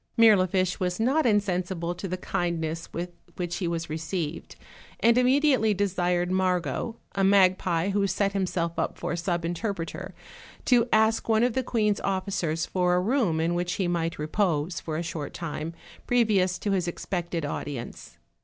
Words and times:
Mirlifiche 0.17 0.79
was 0.79 0.99
not 0.99 1.27
insensible 1.27 1.93
to 1.93 2.07
the 2.07 2.17
kind 2.17 2.59
ness 2.59 2.91
with 2.91 3.11
which 3.35 3.57
he 3.57 3.67
was 3.67 3.87
received, 3.87 4.55
and 4.99 5.15
immediately 5.15 5.75
desired 5.75 6.31
Margot, 6.31 6.95
a 7.13 7.23
magpie 7.23 7.89
who 7.91 8.07
set 8.07 8.33
himself 8.33 8.79
up 8.79 8.97
for 8.97 9.15
sub 9.15 9.45
interpreter, 9.45 10.15
to 10.65 10.89
ask 10.91 11.29
one 11.29 11.43
of 11.43 11.53
the 11.53 11.61
queen's 11.61 11.99
officers 12.01 12.65
for 12.65 12.95
a 12.95 12.99
room 12.99 13.39
in 13.39 13.53
which 13.53 13.73
he 13.73 13.87
might 13.87 14.17
repose 14.17 14.79
for 14.79 14.97
a 14.97 15.03
short 15.03 15.35
time, 15.35 15.71
previous 16.07 16.57
to 16.57 16.71
his 16.71 16.87
expected 16.87 17.45
audience. 17.45 18.17